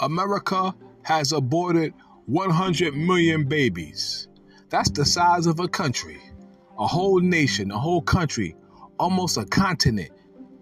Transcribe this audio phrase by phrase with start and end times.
[0.00, 1.94] America has aborted
[2.26, 4.28] 100 million babies.
[4.68, 6.20] That's the size of a country,
[6.78, 8.56] a whole nation, a whole country,
[8.98, 10.10] almost a continent.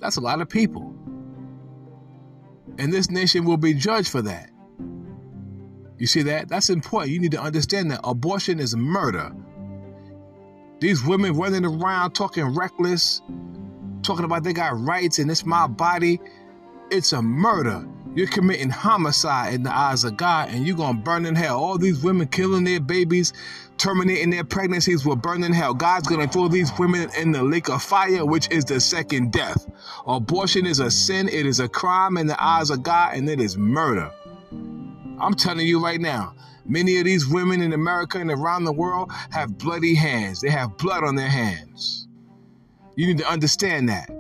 [0.01, 0.95] That's a lot of people.
[2.79, 4.51] And this nation will be judged for that.
[5.99, 6.49] You see that?
[6.49, 7.13] That's important.
[7.13, 9.33] You need to understand that abortion is murder.
[10.81, 13.21] These women running around talking reckless,
[14.03, 16.21] talking about they got rights and it's my body.
[16.91, 17.87] It's a murder.
[18.19, 21.61] You're committing homicide in the eyes of God and you're to burn in hell.
[21.61, 23.33] All these women killing their babies,
[23.77, 25.73] terminating their pregnancies will burn in hell.
[25.73, 29.65] God's to throw these women in the lake of fire, which is the second death.
[30.05, 33.41] Abortion is a sin, it is a crime in the eyes of God, and it
[33.41, 34.11] is murder.
[35.21, 36.35] I'm telling you right now,
[36.67, 40.41] many of these women in America and around the world have bloody hands.
[40.41, 42.09] They have blood on their hands.
[42.97, 44.11] You need to understand that.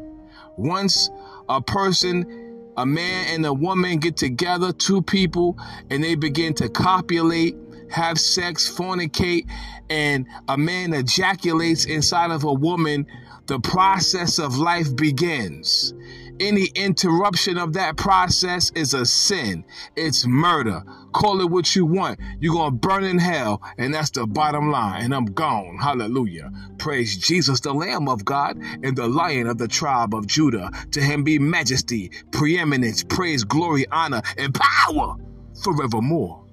[0.56, 1.10] Once
[1.48, 2.47] a person,
[2.78, 5.58] a man and a woman get together, two people,
[5.90, 7.56] and they begin to copulate,
[7.90, 9.50] have sex, fornicate,
[9.90, 13.04] and a man ejaculates inside of a woman,
[13.46, 15.92] the process of life begins.
[16.40, 19.64] Any interruption of that process is a sin.
[19.96, 20.84] It's murder.
[21.12, 22.20] Call it what you want.
[22.38, 25.04] You're going to burn in hell, and that's the bottom line.
[25.04, 25.78] And I'm gone.
[25.78, 26.50] Hallelujah.
[26.78, 30.70] Praise Jesus, the Lamb of God and the Lion of the tribe of Judah.
[30.92, 35.16] To him be majesty, preeminence, praise, glory, honor, and power
[35.62, 36.47] forevermore.